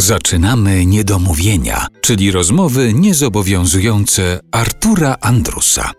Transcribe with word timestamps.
Zaczynamy 0.00 0.86
niedomówienia, 0.86 1.86
czyli 2.00 2.30
rozmowy 2.30 2.94
niezobowiązujące 2.94 4.40
Artura 4.52 5.16
Andrusa. 5.20 5.90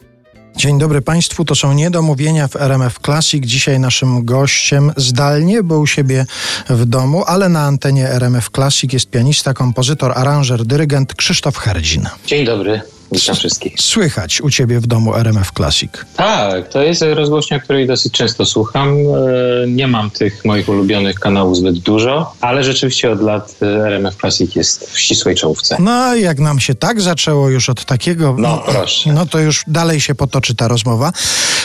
Dzień 0.55 0.79
dobry 0.79 1.01
Państwu, 1.01 1.45
to 1.45 1.55
są 1.55 1.73
niedomówienia 1.73 2.47
w 2.47 2.55
RMF 2.55 2.99
Classic. 3.05 3.45
Dzisiaj 3.45 3.79
naszym 3.79 4.25
gościem 4.25 4.91
zdalnie, 4.97 5.63
bo 5.63 5.79
u 5.79 5.87
siebie 5.87 6.25
w 6.69 6.85
domu, 6.85 7.23
ale 7.27 7.49
na 7.49 7.61
antenie 7.61 8.09
RMF 8.09 8.49
Classic 8.49 8.93
jest 8.93 9.09
pianista, 9.09 9.53
kompozytor, 9.53 10.11
aranżer, 10.15 10.65
dyrygent 10.65 11.13
Krzysztof 11.13 11.57
Herdzin. 11.57 12.09
Dzień 12.25 12.45
dobry. 12.45 12.81
Witam 13.11 13.35
wszystkich. 13.35 13.73
Słychać 13.79 14.41
u 14.41 14.49
ciebie 14.49 14.79
w 14.79 14.87
domu 14.87 15.15
RMF 15.15 15.51
Classic. 15.57 15.91
Tak, 16.15 16.69
to 16.69 16.81
jest 16.81 17.01
rozgłośnia, 17.01 17.59
której 17.59 17.87
dosyć 17.87 18.13
często 18.13 18.45
słucham. 18.45 18.89
E, 18.97 19.67
nie 19.67 19.87
mam 19.87 20.11
tych 20.11 20.45
moich 20.45 20.69
ulubionych 20.69 21.19
kanałów 21.19 21.57
zbyt 21.57 21.79
dużo, 21.79 22.33
ale 22.41 22.63
rzeczywiście 22.63 23.11
od 23.11 23.21
lat 23.21 23.55
e, 23.61 23.65
RMF 23.65 24.15
Classic 24.15 24.55
jest 24.55 24.89
w 24.91 24.99
ścisłej 24.99 25.35
czołówce. 25.35 25.77
No, 25.79 26.15
jak 26.15 26.39
nam 26.39 26.59
się 26.59 26.75
tak 26.75 27.01
zaczęło 27.01 27.49
już 27.49 27.69
od 27.69 27.85
takiego, 27.85 28.35
No, 28.37 28.63
proszę. 28.67 29.13
no 29.13 29.25
to 29.25 29.39
już 29.39 29.63
dalej 29.67 30.01
się 30.01 30.15
potoczy 30.15 30.55
ta 30.55 30.67
rozmowa. 30.67 31.11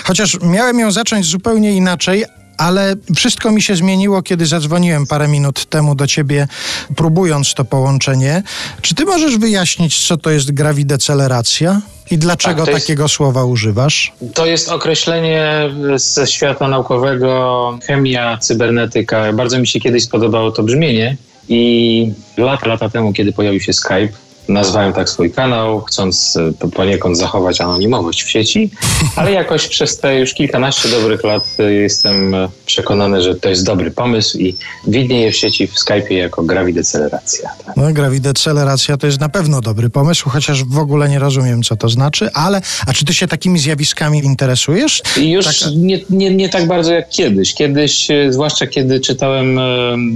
Chociaż 0.04 0.38
miałem 0.42 0.78
ją 0.78 0.90
zacząć 0.92 1.26
zupełnie 1.26 1.72
inaczej, 1.72 2.24
ale 2.62 2.94
wszystko 3.16 3.50
mi 3.50 3.62
się 3.62 3.76
zmieniło, 3.76 4.22
kiedy 4.22 4.46
zadzwoniłem 4.46 5.06
parę 5.06 5.28
minut 5.28 5.64
temu 5.64 5.94
do 5.94 6.06
ciebie, 6.06 6.48
próbując 6.96 7.54
to 7.54 7.64
połączenie. 7.64 8.42
Czy 8.82 8.94
ty 8.94 9.04
możesz 9.04 9.38
wyjaśnić, 9.38 10.06
co 10.06 10.16
to 10.16 10.30
jest 10.30 10.52
grawideceleracja? 10.52 11.80
I 12.10 12.18
dlaczego 12.18 12.56
Tak, 12.56 12.64
to 12.64 12.70
jest- 12.70 12.86
takiego 12.86 13.08
słowa 13.08 13.44
używasz? 13.44 14.12
To 14.34 14.46
jest 14.46 14.68
określenie 14.68 15.70
ze 15.96 16.26
świata 16.26 16.68
naukowego, 16.68 17.78
chemia, 17.86 18.38
cybernetyka. 18.38 19.32
Bardzo 19.32 19.58
mi 19.58 19.66
się 19.66 19.80
kiedyś 19.80 20.04
spodobało 20.04 20.50
to 20.52 20.62
brzmienie 20.62 21.16
i 21.48 22.12
lata, 22.36 22.68
lata 22.68 22.88
temu, 22.88 23.12
kiedy 23.12 23.32
pojawił 23.32 23.60
się 23.60 23.72
Skype, 23.72 24.08
nazwałem 24.48 24.92
tak 24.92 25.08
swój 25.08 25.30
kanał, 25.30 25.80
chcąc 25.80 26.38
e, 26.62 26.68
poniekąd 26.68 27.18
zachować 27.18 27.60
anonimowość 27.60 28.22
w 28.22 28.30
sieci, 28.30 28.70
ale 29.16 29.32
jakoś 29.32 29.68
przez 29.68 29.98
te 29.98 30.18
już 30.18 30.34
kilkanaście 30.34 30.88
dobrych 30.88 31.24
lat 31.24 31.44
e, 31.58 31.72
jestem 31.72 32.34
e, 32.34 32.48
przekonany, 32.66 33.22
że 33.22 33.34
to 33.34 33.48
jest 33.48 33.64
dobry 33.64 33.90
pomysł 33.90 34.38
i 34.38 34.56
widnieje 34.86 35.32
w 35.32 35.36
sieci 35.36 35.66
w 35.66 35.74
Skype'ie 35.74 36.12
jako 36.12 36.42
grawideceleracja. 36.42 37.50
Tak. 37.66 37.76
No, 37.76 37.92
grawideceleracja 37.92 38.96
to 38.96 39.06
jest 39.06 39.20
na 39.20 39.28
pewno 39.28 39.60
dobry 39.60 39.90
pomysł, 39.90 40.30
chociaż 40.30 40.64
w 40.64 40.78
ogóle 40.78 41.08
nie 41.08 41.18
rozumiem, 41.18 41.62
co 41.62 41.76
to 41.76 41.88
znaczy, 41.88 42.30
ale 42.34 42.60
a 42.86 42.92
czy 42.92 43.04
ty 43.04 43.14
się 43.14 43.28
takimi 43.28 43.58
zjawiskami 43.58 44.18
interesujesz? 44.24 45.02
Już 45.16 45.46
Taka- 45.46 45.70
nie, 45.76 46.00
nie, 46.10 46.34
nie 46.34 46.48
tak 46.48 46.66
bardzo 46.66 46.92
jak 46.92 47.08
kiedyś. 47.08 47.54
Kiedyś, 47.54 48.08
zwłaszcza 48.30 48.66
kiedy 48.66 49.00
czytałem 49.00 49.60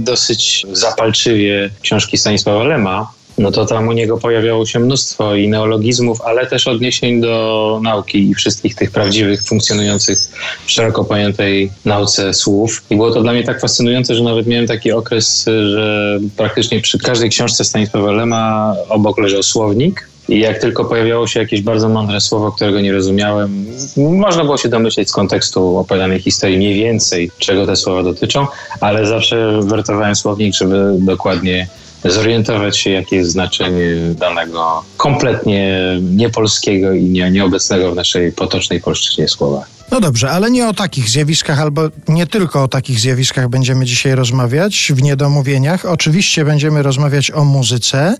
dosyć 0.03 0.65
zapalczywie 0.71 1.69
książki 1.81 2.17
Stanisława 2.17 2.63
Lema, 2.63 3.16
no 3.37 3.51
to 3.51 3.65
tam 3.65 3.87
u 3.87 3.91
niego 3.91 4.17
pojawiało 4.17 4.65
się 4.65 4.79
mnóstwo 4.79 5.35
i 5.35 5.47
neologizmów, 5.47 6.21
ale 6.21 6.47
też 6.47 6.67
odniesień 6.67 7.21
do 7.21 7.79
nauki 7.83 8.29
i 8.29 8.35
wszystkich 8.35 8.75
tych 8.75 8.91
prawdziwych, 8.91 9.43
funkcjonujących 9.43 10.19
w 10.65 10.71
szeroko 10.71 11.03
pojętej 11.03 11.71
nauce 11.85 12.33
słów. 12.33 12.83
I 12.89 12.95
było 12.95 13.11
to 13.11 13.21
dla 13.21 13.33
mnie 13.33 13.43
tak 13.43 13.61
fascynujące, 13.61 14.15
że 14.15 14.23
nawet 14.23 14.47
miałem 14.47 14.67
taki 14.67 14.91
okres, 14.91 15.45
że 15.45 16.19
praktycznie 16.37 16.81
przy 16.81 16.99
każdej 16.99 17.29
książce 17.29 17.63
Stanisława 17.63 18.11
Lema 18.11 18.75
obok 18.89 19.17
leżał 19.17 19.43
słownik. 19.43 20.09
I 20.29 20.39
jak 20.39 20.61
tylko 20.61 20.85
pojawiało 20.85 21.27
się 21.27 21.39
jakieś 21.39 21.61
bardzo 21.61 21.89
mądre 21.89 22.21
słowo, 22.21 22.51
którego 22.51 22.81
nie 22.81 22.93
rozumiałem, 22.93 23.65
można 23.97 24.43
było 24.43 24.57
się 24.57 24.69
domyśleć 24.69 25.09
z 25.09 25.11
kontekstu 25.11 25.77
opowiadanej 25.77 26.19
historii 26.19 26.57
mniej 26.57 26.75
więcej, 26.75 27.31
czego 27.37 27.65
te 27.65 27.75
słowa 27.75 28.03
dotyczą, 28.03 28.47
ale 28.81 29.05
zawsze 29.05 29.59
wertowałem 29.63 30.15
słownik, 30.15 30.55
żeby 30.55 30.95
dokładnie 30.99 31.67
zorientować 32.05 32.77
się, 32.77 32.89
jakie 32.89 33.15
jest 33.15 33.31
znaczenie 33.31 33.95
danego 34.15 34.83
kompletnie 34.97 35.81
niepolskiego 36.01 36.93
i 36.93 37.03
nie, 37.03 37.31
nieobecnego 37.31 37.91
w 37.91 37.95
naszej 37.95 38.31
potocznej 38.31 38.81
polszczyźnie 38.81 39.27
słowa. 39.27 39.76
No 39.91 39.99
dobrze, 39.99 40.31
ale 40.31 40.51
nie 40.51 40.67
o 40.67 40.73
takich 40.73 41.09
zjawiskach, 41.09 41.59
albo 41.59 41.81
nie 42.07 42.27
tylko 42.27 42.63
o 42.63 42.67
takich 42.67 42.99
zjawiskach 42.99 43.49
będziemy 43.49 43.85
dzisiaj 43.85 44.15
rozmawiać 44.15 44.91
w 44.95 45.01
niedomówieniach. 45.01 45.85
Oczywiście 45.85 46.45
będziemy 46.45 46.83
rozmawiać 46.83 47.31
o 47.31 47.45
muzyce. 47.45 48.17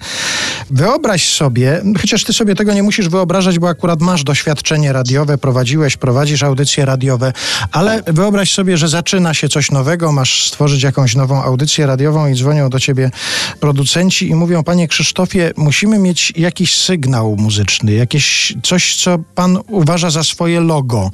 Wyobraź 0.69 1.29
sobie, 1.29 1.81
chociaż 2.01 2.23
ty 2.23 2.33
sobie 2.33 2.55
tego 2.55 2.73
nie 2.73 2.83
musisz 2.83 3.09
wyobrażać, 3.09 3.59
bo 3.59 3.69
akurat 3.69 4.01
masz 4.01 4.23
doświadczenie 4.23 4.93
radiowe, 4.93 5.37
prowadziłeś, 5.37 5.97
prowadzisz 5.97 6.43
audycje 6.43 6.85
radiowe, 6.85 7.33
ale 7.71 8.03
wyobraź 8.07 8.53
sobie, 8.53 8.77
że 8.77 8.87
zaczyna 8.87 9.33
się 9.33 9.49
coś 9.49 9.71
nowego, 9.71 10.11
masz 10.11 10.47
stworzyć 10.47 10.83
jakąś 10.83 11.15
nową 11.15 11.43
audycję 11.43 11.85
radiową 11.85 12.27
i 12.27 12.35
dzwonią 12.35 12.69
do 12.69 12.79
ciebie 12.79 13.11
producenci 13.59 14.29
i 14.29 14.35
mówią, 14.35 14.63
panie 14.63 14.87
Krzysztofie, 14.87 15.51
musimy 15.57 15.99
mieć 15.99 16.33
jakiś 16.35 16.75
sygnał 16.75 17.35
muzyczny, 17.37 17.93
jakieś 17.93 18.55
coś, 18.63 18.95
co 18.95 19.19
pan 19.35 19.57
uważa 19.67 20.09
za 20.09 20.23
swoje 20.23 20.59
logo 20.59 21.11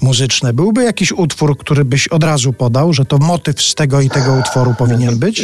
muzyczne. 0.00 0.52
Byłby 0.52 0.84
jakiś 0.84 1.12
utwór, 1.12 1.58
który 1.58 1.84
byś 1.84 2.08
od 2.08 2.24
razu 2.24 2.52
podał, 2.52 2.92
że 2.92 3.04
to 3.04 3.18
motyw 3.18 3.62
z 3.62 3.74
tego 3.74 4.00
i 4.00 4.10
tego 4.10 4.32
utworu 4.32 4.74
powinien 4.78 5.18
być? 5.18 5.42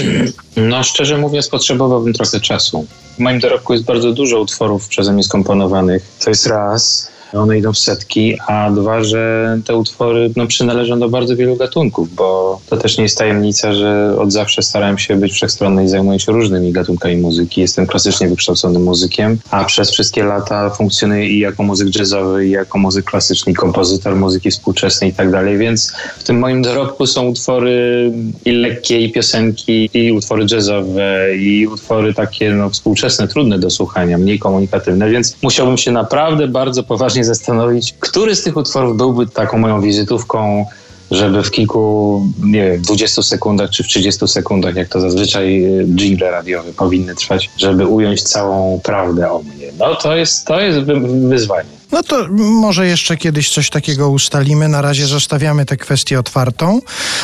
No, 0.57 0.83
szczerze 0.85 1.19
mówiąc, 1.19 1.49
potrzebowałbym 1.49 2.13
trochę 2.13 2.41
czasu. 2.41 2.87
W 3.17 3.19
moim 3.19 3.41
dorobku 3.41 3.73
jest 3.73 3.85
bardzo 3.85 4.13
dużo 4.13 4.41
utworów 4.41 4.89
przeze 4.89 5.13
mnie 5.13 5.23
skomponowanych. 5.23 6.03
To 6.25 6.31
jest 6.31 6.47
raz, 6.47 7.12
one 7.33 7.59
idą 7.59 7.73
w 7.73 7.79
setki, 7.79 8.39
a 8.47 8.71
dwa, 8.71 9.05
że 9.05 9.59
te 9.65 9.77
utwory 9.77 10.31
no, 10.37 10.47
przynależą 10.47 11.01
do 11.01 11.09
bardzo 11.09 11.37
wielu 11.37 11.57
gatunków, 11.57 12.15
bo 12.15 12.61
to 12.71 12.77
też 12.77 12.99
nie 12.99 13.03
jest 13.03 13.19
tajemnica, 13.19 13.73
że 13.73 14.17
od 14.19 14.33
zawsze 14.33 14.63
starałem 14.63 14.99
się 14.99 15.17
być 15.17 15.33
wszechstronny 15.33 15.85
i 15.85 15.89
zajmuję 15.89 16.21
się 16.21 16.33
różnymi 16.33 16.73
gatunkami 16.73 17.17
muzyki. 17.17 17.61
Jestem 17.61 17.87
klasycznie 17.87 18.29
wykształconym 18.29 18.83
muzykiem, 18.83 19.39
a 19.51 19.65
przez 19.65 19.91
wszystkie 19.91 20.25
lata 20.25 20.71
funkcjonuję 20.71 21.29
i 21.29 21.39
jako 21.39 21.63
muzyk 21.63 21.97
jazzowy, 21.97 22.47
i 22.47 22.51
jako 22.51 22.79
muzyk 22.79 23.05
klasyczny, 23.05 23.55
kompozytor 23.55 24.17
muzyki 24.17 24.51
współczesnej 24.51 25.11
i 25.11 25.13
tak 25.13 25.31
dalej, 25.31 25.59
więc 25.59 25.93
w 26.19 26.25
tym 26.25 26.39
moim 26.39 26.63
dorobku 26.63 27.07
są 27.07 27.29
utwory 27.29 28.13
i 28.45 28.51
lekkie, 28.51 29.01
i 29.01 29.13
piosenki, 29.13 29.91
i 29.95 30.13
utwory 30.13 30.47
jazzowe, 30.51 31.37
i 31.37 31.67
utwory 31.67 32.15
takie 32.15 32.51
no, 32.51 32.71
współczesne, 32.71 33.29
trudne 33.29 33.59
do 33.59 33.71
słuchania, 33.71 34.19
mniej 34.19 34.39
komunikatywne, 34.39 35.11
więc 35.11 35.37
musiałbym 35.43 35.79
się 35.79 35.93
naprawdę 35.93 36.49
bardzo 36.49 36.83
poważnie 36.83 37.22
zastanowić, 37.25 37.95
który 38.01 38.35
z 38.37 38.43
tych 38.43 38.57
utworów 38.57 38.97
byłby 38.97 39.27
taką 39.27 39.59
moją 39.59 39.81
wizytówką, 39.81 40.67
żeby 41.11 41.43
w 41.43 41.51
kilku, 41.51 42.23
nie 42.43 42.71
wiem, 42.71 42.83
20 42.83 43.23
sekundach 43.23 43.71
czy 43.71 43.83
w 43.85 43.87
30 43.87 44.29
sekundach, 44.29 44.75
jak 44.77 44.89
to 44.89 45.01
zazwyczaj 45.01 45.65
jingle 45.97 46.31
radiowe 46.31 46.73
powinny 46.73 47.15
trwać, 47.15 47.51
żeby 47.57 47.87
ująć 47.87 48.23
całą 48.23 48.81
prawdę 48.85 49.33
o 49.33 49.39
mnie. 49.43 49.67
No 49.79 49.95
to 49.95 50.17
jest, 50.17 50.47
to 50.47 50.61
jest 50.61 50.79
wy- 50.79 51.29
wyzwanie. 51.29 51.69
No 51.93 52.03
to 52.03 52.27
może 52.39 52.87
jeszcze 52.87 53.17
kiedyś 53.17 53.51
coś 53.51 53.71
takiego 53.71 54.09
ustalimy. 54.09 54.69
Na 54.69 54.83
razie 54.83 55.07
zostawiamy 55.07 55.65
tę 55.65 55.77
kwestię 55.77 56.19
otwartą, 56.19 56.81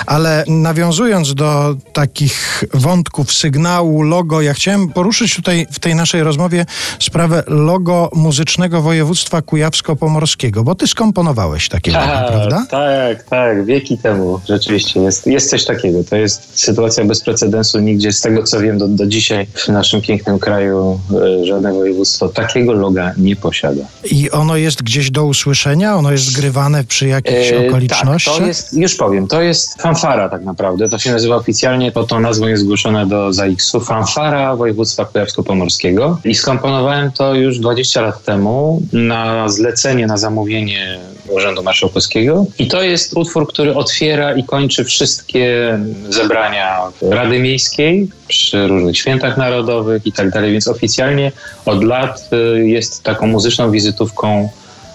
ale 0.07 0.45
nawiązując 0.49 1.35
do 1.35 1.77
takich 1.93 2.65
wątków 2.75 3.33
sygnału, 3.33 4.03
logo, 4.03 4.43
ja 4.43 4.55
chciałem 4.55 4.89
poruszyć 4.89 5.37
tutaj 5.37 5.67
w 5.73 5.79
tej 5.79 5.95
naszej 5.95 6.23
rozmowie 6.23 6.67
sprawę 7.01 7.43
logo 7.47 8.11
muzycznego 8.15 8.83
województwa 8.83 9.43
kujawsko-pomorskiego, 9.43 10.63
bo 10.63 10.75
ty 10.75 10.87
skomponowałeś 10.87 11.69
takie 11.69 11.93
logo, 11.93 12.29
prawda? 12.29 12.67
Tak, 12.71 13.23
tak, 13.23 13.65
wieki 13.65 13.99
temu 13.99 14.41
rzeczywiście 14.49 15.01
jest, 15.01 15.27
jest 15.27 15.51
coś 15.51 15.65
takiego. 15.65 16.05
To 16.05 16.17
jest 16.17 16.61
sytuacja 16.61 17.05
bez 17.05 17.21
precedensu. 17.21 17.79
Nigdzie 17.79 18.13
z 18.13 18.21
tego 18.21 18.43
co 18.43 18.61
wiem 18.61 18.79
do, 18.79 18.89
do 18.89 19.07
dzisiaj 19.07 19.47
w 19.55 19.69
naszym 19.69 20.03
pięknym 20.03 20.39
kraju 20.39 21.01
e, 21.41 21.45
żadne 21.45 21.73
województwo 21.73 22.29
takiego 22.29 22.73
loga 22.73 23.13
nie 23.17 23.37
posiada. 23.37 23.83
I 24.11 24.31
ono 24.31 24.58
jest 24.61 24.83
gdzieś 24.83 25.11
do 25.11 25.25
usłyszenia? 25.25 25.97
Ono 25.97 26.13
jest 26.13 26.25
zgrywane 26.25 26.85
przy 26.85 27.09
jakichś 27.09 27.53
E, 27.53 27.69
okolicznościach? 27.69 28.35
Tak, 28.35 28.43
to 28.43 28.49
jest, 28.49 28.73
już 28.73 28.95
powiem, 28.95 29.29
to 29.29 29.43
jest 29.43 29.83
fanfara 29.83 30.29
tak 30.29 30.45
naprawdę. 30.45 30.89
To 30.89 30.99
się 30.99 31.13
nazywa 31.13 31.37
oficjalnie, 31.37 31.93
pod 31.93 32.09
tą 32.09 32.21
nazwą 32.21 32.47
jest 32.47 32.63
zgłoszone 32.63 33.07
do 33.07 33.33
ZAX-u. 33.33 33.81
Fanfara 33.81 34.57
województwa 34.57 35.05
kujawsko-pomorskiego. 35.05 36.19
I 36.25 36.35
skomponowałem 36.35 37.13
to 37.13 37.35
już 37.35 37.59
20 37.59 38.01
lat 38.01 38.25
temu 38.25 38.83
na 38.93 39.49
zlecenie, 39.49 40.07
na 40.07 40.17
zamówienie 40.17 40.99
Urzędu 41.31 41.63
Marszałkowskiego. 41.63 42.47
I 42.59 42.69
to 42.69 42.83
jest 42.83 43.17
utwór, 43.17 43.49
który 43.49 43.75
otwiera 43.75 44.37
i 44.37 44.45
kończy 44.45 44.85
wszystkie 44.85 45.79
zebrania 46.09 46.81
Rady 47.03 47.39
Miejskiej 47.39 48.09
przy 48.29 48.69
różnych 48.69 48.99
świętach 48.99 49.37
narodowych 49.37 50.07
i 50.07 50.13
tak 50.13 50.31
dalej. 50.31 50.53
Więc 50.53 50.69
oficjalnie 50.69 51.33
od 51.67 51.85
lat 51.85 52.31
y, 52.33 52.69
jest 52.69 53.03
taką 53.03 53.27
muzyczną 53.27 53.71
wizytówką 53.71 54.49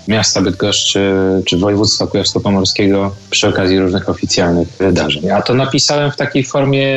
miasta 0.08 0.42
Bydgoszczy 0.42 1.14
czy 1.46 1.58
województwa 1.58 2.08
kujawsko-pomorskiego 2.08 3.12
przy 3.30 3.48
okazji 3.48 3.80
różnych 3.80 4.10
oficjalnych 4.10 4.68
wydarzeń. 4.80 5.30
A 5.30 5.42
to 5.42 5.54
napisałem 5.54 6.12
w 6.12 6.16
takiej 6.16 6.44
formie 6.44 6.88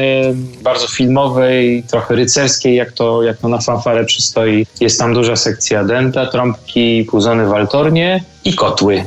bardzo 0.63 0.89
filmowej, 0.89 1.85
trochę 1.91 2.15
rycerskiej, 2.15 2.77
jak 2.77 2.93
to, 2.93 3.23
jak 3.23 3.37
to 3.37 3.49
na 3.49 3.59
fanfarę 3.59 4.05
przystoi. 4.05 4.67
Jest 4.81 4.99
tam 4.99 5.15
duża 5.15 5.37
sekcja 5.37 5.85
denta, 5.85 6.27
trąbki, 6.27 7.07
puzony 7.11 7.47
waltornie 7.47 8.25
i 8.45 8.55
kotły. 8.55 9.05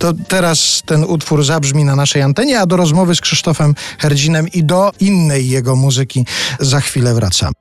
To 0.00 0.12
teraz 0.28 0.82
ten 0.86 1.04
utwór 1.04 1.44
zabrzmi 1.44 1.84
na 1.84 1.96
naszej 1.96 2.22
antenie, 2.22 2.60
a 2.60 2.66
do 2.66 2.76
rozmowy 2.76 3.14
z 3.14 3.20
Krzysztofem 3.20 3.74
Herdzinem 3.98 4.48
i 4.48 4.64
do 4.64 4.92
innej 5.00 5.48
jego 5.48 5.76
muzyki 5.76 6.26
za 6.60 6.80
chwilę 6.80 7.14
wracam. 7.14 7.52